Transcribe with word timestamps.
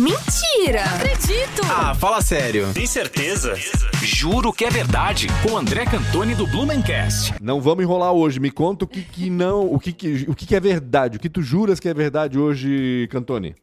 Mentira! 0.00 0.82
Não 0.86 0.96
acredito! 0.96 1.60
Ah, 1.70 1.94
fala 1.94 2.22
sério. 2.22 2.72
Tem 2.72 2.86
certeza? 2.86 3.54
Juro 4.02 4.50
que 4.50 4.64
é 4.64 4.70
verdade. 4.70 5.26
Com 5.42 5.58
André 5.58 5.84
Cantoni 5.84 6.34
do 6.34 6.46
Blumencast. 6.46 7.34
Não 7.38 7.60
vamos 7.60 7.84
enrolar 7.84 8.10
hoje. 8.10 8.40
Me 8.40 8.50
conta 8.50 8.86
o 8.86 8.88
que, 8.88 9.02
que 9.02 9.28
não, 9.28 9.70
o 9.70 9.78
que, 9.78 9.92
que, 9.92 10.24
o 10.26 10.34
que, 10.34 10.46
que 10.46 10.56
é 10.56 10.60
verdade, 10.60 11.18
o 11.18 11.20
que 11.20 11.28
tu 11.28 11.42
juras 11.42 11.78
que 11.78 11.86
é 11.86 11.92
verdade 11.92 12.38
hoje, 12.38 13.08
Cantoni. 13.10 13.54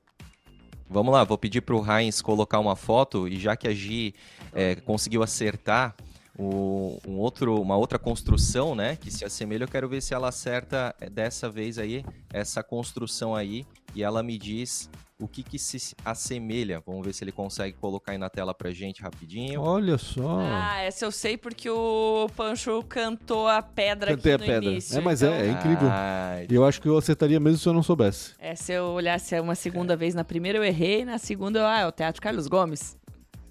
Vamos 0.88 1.12
lá, 1.12 1.24
vou 1.24 1.40
pedir 1.40 1.62
pro 1.62 1.84
Heinz 1.84 2.22
colocar 2.22 2.60
uma 2.60 2.76
foto 2.76 3.28
e 3.28 3.40
já 3.40 3.58
que 3.58 3.68
a 3.68 3.74
Gi 3.74 4.14
é, 4.54 4.76
conseguiu 4.76 5.24
acertar 5.24 5.96
o, 6.38 7.00
um 7.08 7.18
outro, 7.18 7.60
uma 7.60 7.76
outra 7.76 7.98
construção, 7.98 8.76
né, 8.76 8.96
que 8.96 9.10
se 9.10 9.26
assemelha, 9.26 9.64
eu 9.64 9.68
quero 9.68 9.90
ver 9.90 10.02
se 10.02 10.14
ela 10.14 10.30
acerta 10.30 10.96
é, 11.02 11.10
dessa 11.10 11.50
vez 11.50 11.80
aí 11.80 12.06
essa 12.32 12.62
construção 12.62 13.36
aí 13.36 13.66
e 13.96 14.04
ela 14.04 14.22
me 14.22 14.38
diz 14.38 14.88
o 15.20 15.28
que, 15.28 15.42
que 15.44 15.58
se 15.58 15.96
assemelha. 16.06 16.82
Vamos 16.86 17.06
ver 17.06 17.14
se 17.14 17.24
ele 17.24 17.32
consegue 17.32 17.76
colocar 17.78 18.12
aí 18.12 18.18
na 18.18 18.30
tela 18.30 18.54
pra 18.54 18.72
gente 18.72 19.02
rapidinho. 19.02 19.62
Olha 19.62 19.98
só. 19.98 20.40
Ah, 20.42 20.80
essa 20.82 21.06
eu 21.06 21.12
sei 21.12 21.38
porque 21.38 21.70
o 21.70 22.30
Pancho 22.36 22.84
cantou 22.84 23.48
a 23.48 23.62
pedra 23.62 24.16
Cantei 24.16 24.34
aqui 24.34 24.44
a 24.44 24.48
no 24.48 24.54
pedra. 24.54 24.70
início. 24.72 24.98
é, 24.98 25.02
mas 25.02 25.22
então... 25.22 25.34
é, 25.34 25.48
é 25.48 25.52
incrível. 25.52 25.88
Ah, 25.92 26.36
E 26.50 26.54
eu 26.54 26.66
acho 26.66 26.82
que 26.82 26.88
eu 26.88 26.98
acertaria 26.98 27.40
mesmo 27.40 27.58
se 27.58 27.68
eu 27.68 27.74
não 27.74 27.82
soubesse. 27.84 28.34
É, 28.40 28.56
se 28.56 28.72
eu 28.74 28.86
olhasse 28.86 29.40
uma 29.40 29.56
segunda 29.56 29.96
vez, 29.96 30.14
na 30.14 30.24
primeira 30.24 30.58
eu 30.58 30.64
errei, 30.64 31.04
na 31.04 31.18
segunda 31.18 31.60
eu, 31.60 31.66
ah, 31.66 31.80
é 31.80 31.88
o 31.88 31.92
Teatro 31.92 32.22
Carlos 32.22 32.48
Gomes. 32.48 32.96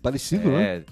Parecido, 0.02 0.48
né? 0.50 0.84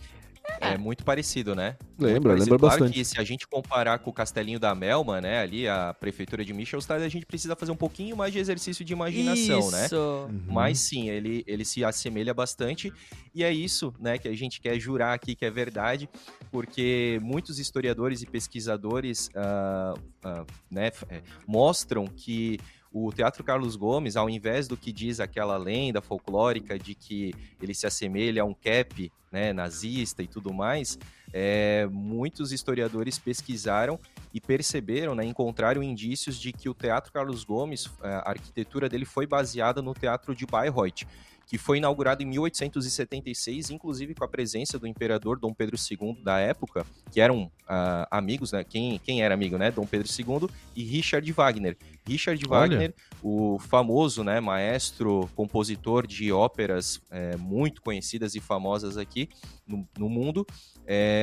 É, 0.65 0.75
é 0.75 0.79
muito 0.79 1.05
parecido, 1.05 1.55
né? 1.55 1.77
Lembra, 1.99 2.31
parecido. 2.31 2.55
lembra 2.55 2.59
claro 2.59 2.81
bastante. 2.81 2.95
que 2.95 3.05
se 3.05 3.21
a 3.21 3.25
gente 3.25 3.47
comparar 3.47 3.99
com 3.99 4.11
o 4.11 4.13
Castelinho 4.13 4.59
da 4.59 4.75
Melma, 4.75 5.21
né, 5.21 5.41
ali 5.41 5.69
a 5.69 5.95
prefeitura 5.95 6.45
de 6.45 6.53
Michelstadt, 6.53 7.05
a 7.05 7.09
gente 7.09 7.27
precisa 7.27 7.55
fazer 7.55 7.73
um 7.73 7.77
pouquinho 7.77 8.17
mais 8.17 8.33
de 8.33 8.39
exercício 8.39 8.85
de 8.85 8.93
imaginação, 8.93 9.71
né? 9.71 9.87
Isso. 9.87 9.97
Uhum. 9.97 10.43
Mas 10.49 10.79
sim, 10.81 11.09
ele, 11.09 11.45
ele 11.47 11.65
se 11.65 11.85
assemelha 11.85 12.35
bastante. 12.35 12.93
E 13.35 13.43
é 13.43 13.53
isso 13.53 13.93
né, 13.99 14.17
que 14.17 14.29
a 14.29 14.37
gente 14.37 14.61
quer 14.61 14.79
jurar 14.79 15.15
aqui 15.15 15.35
que 15.35 15.45
é 15.45 15.51
verdade, 15.51 16.09
porque 16.51 17.19
muitos 17.21 17.59
historiadores 17.59 18.23
e 18.23 18.27
pesquisadores 18.27 19.29
ah, 19.35 19.95
ah, 20.23 20.45
né, 20.71 20.91
é, 21.09 21.21
mostram 21.47 22.07
que 22.07 22.61
o 22.97 23.11
Teatro 23.13 23.43
Carlos 23.43 23.75
Gomes, 23.75 24.17
ao 24.17 24.31
invés 24.31 24.69
do 24.69 24.77
que 24.77 24.93
diz 24.93 25.19
aquela 25.19 25.57
lenda 25.57 26.01
folclórica 26.01 26.79
de 26.79 26.95
que 26.95 27.35
ele 27.61 27.75
se 27.75 27.89
assemelha 27.89 28.43
a 28.43 28.45
um 28.45 28.55
cap 28.55 29.11
né, 29.33 29.53
nazista 29.53 30.23
e 30.23 30.29
tudo 30.29 30.53
mais, 30.53 30.97
é, 31.37 31.89
muitos 31.91 32.53
historiadores 32.53 33.19
pesquisaram 33.19 33.99
e 34.33 34.41
perceberam, 34.41 35.17
né, 35.17 35.25
encontraram 35.25 35.83
indícios 35.83 36.39
de 36.39 36.53
que 36.53 36.69
o 36.69 36.75
Teatro 36.75 37.13
Carlos 37.13 37.43
Gomes, 37.43 37.91
a 38.01 38.31
arquitetura 38.31 38.89
dele 38.89 39.05
foi 39.05 39.27
baseada 39.27 39.83
no 39.83 39.93
Teatro 39.95 40.33
de 40.33 40.47
Bayreuth, 40.47 41.05
que 41.47 41.59
foi 41.59 41.79
inaugurado 41.79 42.23
em 42.23 42.27
1876, 42.27 43.71
inclusive 43.71 44.15
com 44.15 44.25
a 44.25 44.29
presença 44.29 44.79
do 44.79 44.87
imperador 44.87 45.39
Dom 45.39 45.53
Pedro 45.53 45.77
II 45.77 46.23
da 46.23 46.39
época, 46.39 46.87
que 47.11 47.21
eram 47.21 47.51
ah, 47.69 48.07
amigos, 48.11 48.53
né? 48.53 48.65
Quem, 48.65 48.99
quem 48.99 49.23
era 49.23 49.35
amigo, 49.35 49.59
né? 49.59 49.71
Dom 49.71 49.87
Pedro 49.87 50.09
II 50.09 50.49
e 50.75 50.83
Richard 50.85 51.31
Wagner. 51.33 51.77
Richard 52.07 52.43
Olha. 52.49 52.61
Wagner, 52.61 52.95
o 53.23 53.59
famoso, 53.59 54.23
né, 54.23 54.41
maestro, 54.41 55.29
compositor 55.35 56.07
de 56.07 56.31
óperas 56.31 57.01
eh, 57.11 57.37
muito 57.37 57.81
conhecidas 57.81 58.35
e 58.35 58.41
famosas 58.41 58.99
aqui 58.99 59.29
no, 59.67 59.89
no 59.99 60.09
mundo, 60.09 60.47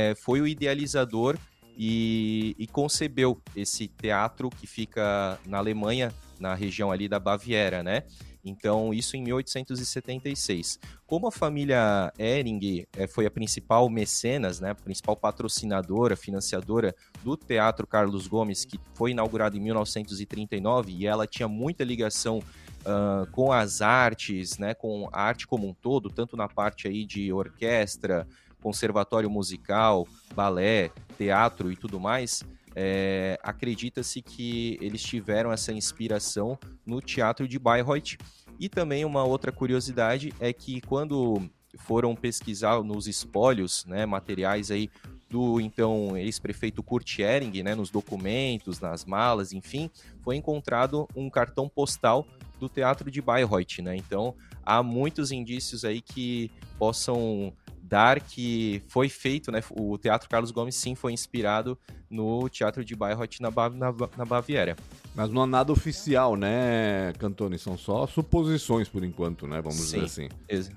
eh, 0.02 0.16
foi 0.16 0.42
o 0.42 0.48
idealizador 0.48 1.38
e, 1.78 2.56
e 2.58 2.68
concebeu 2.68 3.42
esse 3.56 3.88
teatro 3.88 4.50
que 4.50 4.68
fica 4.68 5.40
na 5.46 5.58
Alemanha, 5.58 6.14
na 6.40 6.54
região 6.56 6.92
ali 6.92 7.08
da 7.08 7.20
Baviera, 7.20 7.84
né? 7.84 8.04
Então, 8.44 8.92
isso 8.92 9.16
em 9.16 9.22
1876. 9.22 10.80
Como 11.06 11.28
a 11.28 11.32
família 11.32 12.12
Ehring 12.18 12.88
eh, 12.98 13.06
foi 13.06 13.28
a 13.28 13.32
principal 13.32 13.88
mecenas, 13.88 14.60
né, 14.60 14.72
a 14.72 14.76
principal 14.76 15.16
patrocinadora, 15.16 16.16
financiadora 16.16 16.96
do 17.24 17.38
Teatro 17.38 17.86
Carlos 17.86 18.28
Gomes, 18.28 18.66
que 18.66 18.80
foi 18.96 19.12
inaugurado 19.12 19.56
em 19.56 19.60
1939, 19.60 20.92
e 20.92 21.06
ela 21.06 21.28
tinha 21.28 21.48
muita 21.48 21.84
ligação 21.84 22.42
ah, 22.84 23.28
com 23.32 23.52
as 23.52 23.82
artes, 23.82 24.58
né, 24.58 24.74
com 24.74 25.08
a 25.12 25.22
arte 25.22 25.46
como 25.46 25.68
um 25.68 25.74
todo, 25.74 26.10
tanto 26.10 26.36
na 26.36 26.48
parte 26.48 26.88
aí 26.88 27.06
de 27.06 27.32
orquestra, 27.32 28.28
conservatório 28.62 29.30
musical, 29.30 30.08
balé, 30.36 30.92
teatro 31.18 31.72
e 31.72 31.76
tudo 31.76 32.00
mais, 32.00 32.44
é, 32.76 33.38
acredita-se 33.44 34.22
que 34.22 34.78
eles 34.82 35.02
tiveram 35.02 35.52
essa 35.52 35.74
inspiração 35.74 36.58
no 36.86 37.02
teatro 37.02 37.48
de 37.48 37.60
Bayreuth. 37.60 38.18
E 38.60 38.70
também 38.70 39.04
uma 39.04 39.24
outra 39.24 39.52
curiosidade 39.52 40.34
é 40.40 40.54
que 40.54 40.82
quando 40.82 41.42
foram 41.78 42.16
pesquisar 42.16 42.82
nos 42.84 43.08
espólios, 43.08 43.86
né, 43.86 44.06
materiais 44.06 44.72
aí 44.72 44.90
do 45.30 45.62
então 45.62 46.18
ex-prefeito 46.18 46.84
Kurt 46.84 47.20
Ehring, 47.20 47.64
né, 47.64 47.74
nos 47.74 47.90
documentos, 47.90 48.80
nas 48.80 49.06
malas, 49.06 49.54
enfim, 49.54 49.90
foi 50.22 50.36
encontrado 50.36 51.08
um 51.16 51.30
cartão 51.30 51.70
postal 51.70 52.28
do 52.60 52.68
teatro 52.68 53.10
de 53.10 53.22
Bayreuth, 53.22 53.80
né? 53.82 53.96
Então 53.96 54.36
há 54.64 54.84
muitos 54.84 55.32
indícios 55.32 55.84
aí 55.84 56.02
que 56.02 56.52
possam 56.78 57.54
dar 57.92 58.22
que 58.22 58.82
foi 58.88 59.10
feito, 59.10 59.52
né? 59.52 59.62
O 59.72 59.98
Teatro 59.98 60.30
Carlos 60.30 60.50
Gomes 60.50 60.76
sim 60.76 60.96
foi 60.96 61.12
inspirado 61.12 61.78
no 62.10 62.48
Teatro 62.48 62.86
de 62.86 62.96
Bayreuth 62.96 63.40
na, 63.42 63.52
na, 63.52 63.94
na 64.18 64.26
Baviera. 64.26 64.78
Mas 65.14 65.30
não 65.30 65.42
há 65.42 65.46
nada 65.46 65.74
oficial, 65.74 66.38
né, 66.38 67.12
Cantoni? 67.20 67.60
São 67.60 67.78
só 67.78 68.08
suposições 68.08 68.88
por 68.88 69.04
enquanto, 69.04 69.46
né? 69.46 69.62
Vamos 69.62 69.78
dizer 69.78 70.00
Sim. 70.00 70.06
assim. 70.06 70.30
Ex- 70.48 70.72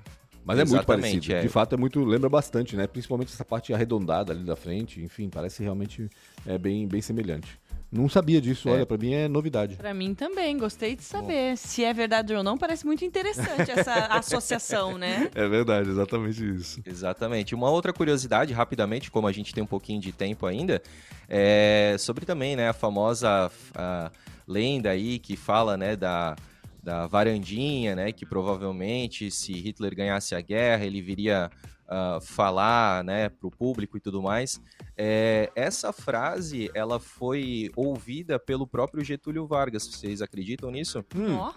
Mas 0.44 0.58
é 0.58 0.64
muito 0.64 0.84
parecido. 0.84 1.32
é. 1.32 1.41
De 1.42 1.48
fato, 1.48 1.74
é 1.74 1.78
muito. 1.78 2.04
Lembra 2.04 2.28
bastante, 2.28 2.74
né? 2.76 2.86
Principalmente 2.88 3.32
essa 3.32 3.44
parte 3.44 3.72
arredondada 3.72 4.32
ali 4.32 4.42
da 4.44 4.56
frente. 4.56 5.00
Enfim, 5.00 5.30
parece 5.30 5.62
realmente 5.62 6.10
é 6.44 6.58
bem, 6.58 6.86
bem 6.88 7.00
semelhante. 7.00 7.58
Não 7.94 8.09
sabia 8.09 8.41
disso, 8.41 8.69
É. 8.69 8.72
olha, 8.72 8.87
pra 8.87 8.99
mim 8.99 9.12
é 9.15 9.28
novidade. 9.28 9.77
Pra 9.77 9.94
mim 9.94 10.15
também, 10.15 10.59
gostei 10.59 10.97
de 10.97 11.05
saber. 11.05 11.56
Se 11.56 11.84
é 11.84 11.93
verdade 11.94 12.34
ou 12.34 12.43
não, 12.43 12.59
parece 12.59 12.84
muito 12.84 13.05
interessante 13.05 13.71
essa 13.71 13.94
associação, 14.10 14.99
né? 14.99 15.31
É 15.34 15.47
verdade, 15.47 15.88
exatamente 15.91 16.44
isso. 16.44 16.81
Exatamente. 16.84 17.54
Uma 17.54 17.71
outra 17.71 17.93
curiosidade, 17.93 18.53
rapidamente, 18.53 19.10
como 19.12 19.28
a 19.28 19.33
gente 19.33 19.54
tem 19.54 19.62
um 19.62 19.66
pouquinho 19.66 20.00
de 20.00 20.10
tempo 20.10 20.44
ainda, 20.44 20.83
é 21.28 21.94
sobre 21.99 22.27
também, 22.27 22.56
né, 22.56 22.69
a 22.69 22.72
famosa 22.72 23.50
a 23.75 24.10
lenda 24.47 24.91
aí 24.91 25.19
que 25.21 25.37
fala, 25.37 25.77
né, 25.77 25.94
da, 25.94 26.34
da 26.83 27.06
varandinha, 27.06 27.94
né, 27.94 28.10
que 28.12 28.27
provavelmente 28.27 29.31
se 29.31 29.53
Hitler 29.53 29.94
ganhasse 29.94 30.34
a 30.34 30.41
guerra, 30.41 30.84
ele 30.84 31.00
viria 31.00 31.49
ah, 31.94 32.19
falar, 32.21 33.05
né, 33.05 33.28
pro 33.28 33.50
público 33.50 33.97
e 33.97 34.00
tudo 34.00 34.21
mais. 34.21 34.60
É, 34.97 35.50
essa 35.55 35.93
frase, 35.93 36.71
ela 36.75 36.99
foi 36.99 37.71
ouvida 37.77 38.38
pelo 38.38 38.66
próprio 38.66 39.05
Getúlio 39.05 39.47
Vargas. 39.47 39.87
Vocês 39.87 40.21
acreditam 40.21 40.71
nisso? 40.71 41.04
Hum, 41.15 41.53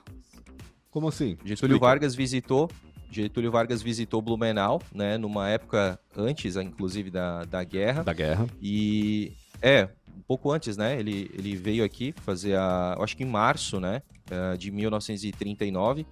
como 0.91 1.07
assim? 1.07 1.31
Getúlio 1.43 1.53
Explica. 1.53 1.79
Vargas 1.79 2.15
visitou 2.15 2.69
Getúlio 3.09 3.49
Vargas 3.51 3.81
visitou 3.81 4.21
Blumenau, 4.21 4.81
né, 4.93 5.17
numa 5.17 5.49
época 5.49 5.99
antes, 6.15 6.55
inclusive, 6.57 7.09
da, 7.09 7.45
da 7.45 7.63
guerra. 7.63 8.03
Da 8.03 8.13
guerra. 8.13 8.45
E 8.61 9.31
é, 9.61 9.89
um 10.15 10.21
pouco 10.27 10.51
antes, 10.51 10.75
né? 10.77 10.99
Ele, 10.99 11.31
ele 11.33 11.55
veio 11.55 11.83
aqui 11.83 12.13
fazer 12.17 12.55
a. 12.57 12.95
Eu 12.97 13.03
acho 13.03 13.15
que 13.15 13.23
em 13.23 13.27
março, 13.27 13.79
né? 13.79 14.01
eh, 14.29 14.57
De 14.57 14.71
1939, 14.71 16.05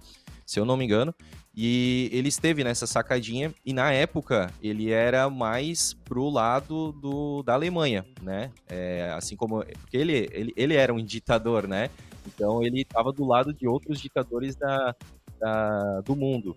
se 0.46 0.58
eu 0.60 0.64
não 0.64 0.76
me 0.76 0.84
engano. 0.84 1.14
E 1.54 2.10
ele 2.12 2.28
esteve 2.28 2.62
nessa 2.62 2.86
sacadinha, 2.86 3.52
e 3.64 3.72
na 3.72 3.90
época 3.92 4.50
ele 4.62 4.90
era 4.92 5.28
mais 5.30 5.94
pro 5.94 6.28
lado 6.28 6.92
do, 6.92 7.42
da 7.42 7.54
Alemanha, 7.54 8.04
né? 8.22 8.50
É, 8.68 9.10
assim 9.16 9.36
como. 9.36 9.64
Porque 9.80 9.96
ele, 9.96 10.28
ele, 10.32 10.52
ele 10.56 10.74
era 10.74 10.92
um 10.92 11.02
ditador, 11.02 11.66
né? 11.66 11.88
Então 12.26 12.62
ele 12.62 12.82
estava 12.82 13.12
do 13.12 13.24
lado 13.24 13.54
de 13.54 13.66
outros 13.66 14.00
ditadores 14.00 14.54
da, 14.56 14.94
da- 15.40 16.00
do 16.02 16.14
mundo. 16.14 16.54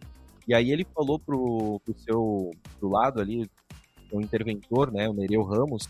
E 0.47 0.53
aí 0.53 0.71
ele 0.71 0.85
falou 0.93 1.17
pro, 1.19 1.79
pro 1.85 1.97
seu 1.99 2.51
do 2.81 2.89
lado 2.89 3.21
ali, 3.21 3.49
o 4.11 4.19
interventor, 4.21 4.91
né, 4.91 5.07
o 5.07 5.13
Nereu 5.13 5.43
Ramos. 5.43 5.87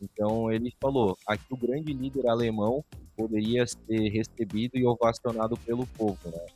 Então 0.00 0.50
ele 0.50 0.74
falou: 0.80 1.16
aqui 1.26 1.44
o 1.50 1.56
grande 1.56 1.92
líder 1.92 2.26
alemão 2.26 2.84
poderia 3.16 3.66
ser 3.66 4.08
recebido 4.08 4.76
e 4.76 4.86
ovacionado 4.86 5.56
pelo 5.58 5.86
povo, 5.86 6.18
né? 6.26 6.46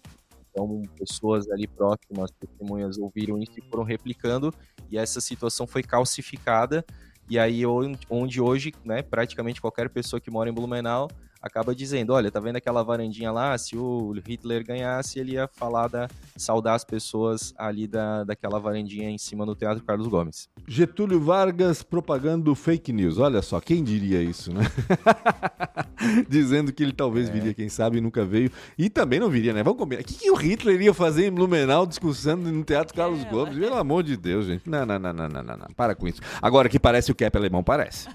Então 0.57 0.81
pessoas 0.99 1.47
ali 1.51 1.67
próximas, 1.67 2.31
testemunhas 2.41 2.97
ouviram 2.97 3.39
isso 3.39 3.53
e 3.59 3.63
foram 3.71 3.85
replicando 3.85 4.53
e 4.91 4.97
essa 4.97 5.21
situação 5.21 5.67
foi 5.67 5.83
calcificada. 5.83 6.83
E 7.29 7.39
aí 7.39 7.67
on- 7.67 7.95
onde 8.09 8.41
hoje, 8.41 8.73
né, 8.83 9.03
praticamente 9.03 9.61
qualquer 9.61 9.91
pessoa 9.91 10.19
que 10.19 10.31
mora 10.31 10.49
em 10.49 10.53
Blumenau 10.55 11.09
acaba 11.47 11.75
dizendo, 11.75 12.13
olha, 12.13 12.31
tá 12.31 12.41
vendo 12.41 12.57
aquela 12.57 12.83
varandinha 12.83 13.31
lá? 13.33 13.57
Se 13.57 13.77
o 13.77 14.13
Hitler 14.27 14.65
ganhasse, 14.65 15.19
ele 15.19 15.33
ia 15.33 15.49
falar 15.49 15.89
da 15.89 16.09
saudar 16.37 16.75
as 16.75 16.85
pessoas 16.85 17.55
ali 17.57 17.87
da, 17.87 18.25
daquela 18.25 18.59
varandinha 18.59 19.11
em 19.11 19.19
cima 19.19 19.47
do 19.47 19.55
Teatro 19.55 19.83
Carlos 19.85 20.07
Gomes. 20.09 20.49
Getúlio 20.67 21.21
Vargas 21.21 21.83
propagando 21.83 22.55
fake 22.55 22.93
news. 22.93 23.19
Olha 23.19 23.41
só, 23.43 23.61
quem 23.61 23.83
diria 23.83 24.23
isso, 24.23 24.53
né? 24.53 24.63
Dizendo 26.29 26.73
que 26.73 26.83
ele 26.83 26.93
talvez 26.93 27.29
é. 27.29 27.33
viria, 27.33 27.55
quem 27.55 27.69
sabe, 27.69 28.01
nunca 28.01 28.25
veio. 28.25 28.51
E 28.77 28.91
também 28.91 29.19
não 29.19 29.31
viria, 29.31 29.53
né? 29.53 29.63
Vamos 29.63 29.79
combinar. 29.79 30.03
O 30.03 30.05
que, 30.05 30.15
que 30.15 30.31
o 30.31 30.35
Hitler 30.35 30.81
ia 30.81 30.95
fazer 30.95 31.27
em 31.27 31.31
Blumenau 31.31 31.87
discussando 31.87 32.51
no 32.51 32.65
Teatro 32.65 32.95
Carlos 32.95 33.25
é, 33.25 33.31
Gomes? 33.31 33.59
Pelo 33.59 33.77
amor 33.77 34.03
de 34.03 34.17
Deus, 34.17 34.47
gente. 34.47 34.69
Não, 34.69 34.85
não, 34.85 34.99
não, 34.99 35.13
não, 35.13 35.29
não, 35.29 35.43
não, 35.43 35.57
não. 35.57 35.67
Para 35.77 35.95
com 35.95 36.07
isso. 36.07 36.21
Agora 36.41 36.69
que 36.69 36.79
parece 36.79 37.11
o 37.11 37.15
cap 37.15 37.37
alemão, 37.37 37.63
parece. 37.63 38.09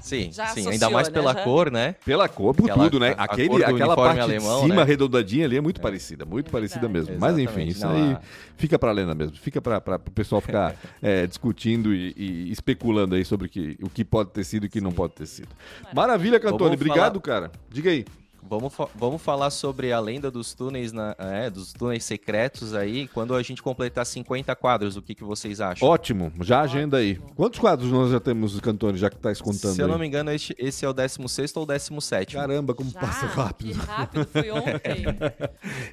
Sim, 0.00 0.30
Já 0.32 0.48
sim. 0.48 0.68
Ainda 0.68 0.90
mais 0.90 1.08
pela 1.08 1.32
Já. 1.32 1.42
cor, 1.42 1.70
né? 1.70 1.94
Pela 2.04 2.28
cor, 2.28 2.53
por 2.54 2.70
aquela, 2.70 2.84
tudo, 2.84 3.00
né? 3.00 3.14
Aquele, 3.16 3.64
aquela 3.64 3.96
parte 3.96 4.20
alemão, 4.20 4.56
de 4.56 4.62
cima 4.62 4.76
né? 4.76 4.82
arredondadinha 4.82 5.44
ali 5.44 5.56
é 5.56 5.60
muito 5.60 5.80
é. 5.80 5.82
parecida, 5.82 6.24
muito 6.24 6.48
é 6.48 6.50
parecida 6.50 6.88
mesmo. 6.88 7.16
Mas 7.18 7.38
enfim, 7.38 7.66
isso 7.66 7.86
não, 7.86 7.92
aí 7.94 8.16
fica 8.56 8.78
pra 8.78 8.92
lenda 8.92 9.14
mesmo. 9.14 9.36
Fica 9.36 9.60
pra 9.60 9.78
o 9.78 10.10
pessoal 10.10 10.40
ficar 10.40 10.74
é, 11.02 11.26
discutindo 11.26 11.94
e, 11.94 12.14
e, 12.16 12.52
especulando 12.52 13.14
aí 13.14 13.24
sobre 13.24 13.48
que, 13.48 13.76
o 13.82 13.90
que 13.90 14.04
pode 14.04 14.30
ter 14.30 14.44
sido 14.44 14.64
e 14.64 14.66
o 14.66 14.70
que 14.70 14.78
sim. 14.78 14.84
não 14.84 14.92
pode 14.92 15.14
ter 15.14 15.26
sido. 15.26 15.48
Maravilha, 15.94 16.40
Cantone. 16.40 16.74
Obrigado, 16.74 17.20
falar... 17.20 17.40
cara. 17.40 17.52
Diga 17.70 17.90
aí. 17.90 18.04
Vamos, 18.46 18.74
vamos 18.94 19.22
falar 19.22 19.48
sobre 19.50 19.90
a 19.90 19.98
lenda 19.98 20.30
dos 20.30 20.52
túneis, 20.52 20.92
na, 20.92 21.16
é, 21.18 21.48
dos 21.48 21.72
túneis 21.72 22.04
secretos 22.04 22.74
aí, 22.74 23.08
quando 23.08 23.34
a 23.34 23.42
gente 23.42 23.62
completar 23.62 24.04
50 24.04 24.54
quadros, 24.54 24.96
o 24.96 25.02
que, 25.02 25.14
que 25.14 25.24
vocês 25.24 25.62
acham? 25.62 25.88
Ótimo, 25.88 26.30
já 26.42 26.60
agenda 26.60 26.98
aí. 26.98 27.16
Quantos 27.34 27.58
quadros 27.58 27.90
nós 27.90 28.10
já 28.10 28.20
temos, 28.20 28.60
Cantone, 28.60 28.98
já 28.98 29.08
que 29.08 29.16
tá 29.16 29.34
contando 29.36 29.74
Se 29.74 29.80
eu 29.80 29.88
não 29.88 29.98
me 29.98 30.06
engano, 30.06 30.30
esse, 30.30 30.54
esse 30.58 30.84
é 30.84 30.88
o 30.88 30.92
16 30.92 31.56
ou 31.56 31.64
17. 31.64 32.36
Caramba, 32.36 32.74
como 32.74 32.90
já? 32.90 33.00
passa 33.00 33.26
rápido. 33.26 33.72
Que 33.72 33.86
rápido, 33.86 34.28
foi 34.30 34.50
ontem. 34.52 35.04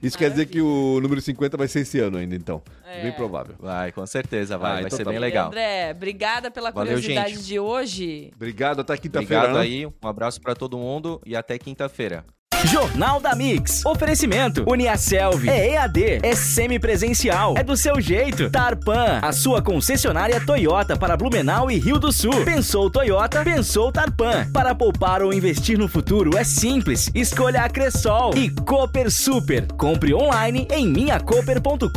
Isso 0.02 0.18
Maravilha. 0.18 0.18
quer 0.18 0.30
dizer 0.32 0.46
que 0.48 0.62
o 0.62 1.00
número 1.02 1.22
50 1.22 1.56
vai 1.56 1.70
ser 1.70 1.80
esse 1.80 2.00
ano 2.00 2.18
ainda, 2.18 2.36
então. 2.36 2.62
É. 2.86 3.04
Bem 3.04 3.14
provável. 3.14 3.56
Vai, 3.60 3.94
com 3.94 4.06
certeza, 4.06 4.58
vai. 4.58 4.72
Ah, 4.72 4.74
vai 4.76 4.84
então 4.86 4.98
ser 4.98 5.06
tá 5.06 5.10
bem 5.10 5.20
bom. 5.20 5.26
legal. 5.26 5.48
André, 5.48 5.92
obrigada 5.92 6.52
pela 6.52 6.72
Valeu, 6.72 6.96
curiosidade 6.96 7.36
gente. 7.36 7.46
de 7.46 7.60
hoje. 7.60 8.32
Obrigado, 8.36 8.82
até 8.82 8.98
quinta-feira. 8.98 9.44
Obrigado 9.46 9.58
né? 9.58 9.62
aí, 9.62 9.86
um 9.86 9.94
abraço 10.08 10.42
para 10.42 10.54
todo 10.54 10.78
mundo 10.78 11.22
e 11.26 11.34
até 11.34 11.58
quinta-feira. 11.58 12.26
Jornal 12.66 13.20
da 13.20 13.34
Mix. 13.36 13.86
Oferecimento. 13.86 14.64
Uniaselv. 14.68 15.48
É 15.50 15.72
EAD. 15.72 16.20
É 16.22 16.36
semipresencial. 16.36 17.56
É 17.58 17.64
do 17.64 17.76
seu 17.76 18.00
jeito. 18.00 18.50
Tarpan. 18.50 19.20
A 19.22 19.32
sua 19.32 19.62
concessionária 19.62 20.40
Toyota 20.40 20.96
para 20.96 21.18
Blumenau 21.18 21.72
e 21.72 21.78
Rio 21.78 21.98
do 22.00 22.12
Sul. 22.12 22.46
Pensou 22.46 22.90
Toyota, 22.90 23.44
pensou 23.44 23.92
Tarpan. 23.92 24.48
Para 24.54 24.76
poupar 24.76 25.22
ou 25.22 25.34
investir 25.34 25.78
no 25.78 25.88
futuro 25.88 26.38
é 26.38 26.44
simples. 26.44 27.10
Escolha 27.16 27.64
a 27.64 27.70
Cressol. 27.70 28.34
E 28.36 28.50
Cooper 28.50 29.10
Super. 29.12 29.68
Compre 29.74 30.14
online 30.14 30.68
em 30.72 30.88
minhacoper.com.br. 30.88 31.90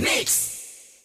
Mix. 0.00 0.55